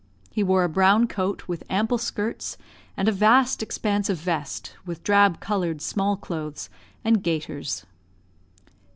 He 0.31 0.41
wore 0.41 0.63
a 0.63 0.67
brown 0.67 1.05
coat, 1.05 1.47
with 1.47 1.63
ample 1.69 1.99
skirts, 1.99 2.57
and 2.97 3.07
a 3.07 3.11
vast 3.11 3.61
expanse 3.61 4.09
of 4.09 4.17
vest, 4.17 4.73
with 4.83 5.03
drab 5.03 5.39
coloured 5.39 5.79
small 5.79 6.17
clothes 6.17 6.71
and 7.05 7.21
gaiters. 7.21 7.85